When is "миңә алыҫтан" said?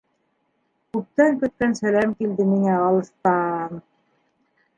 2.55-3.79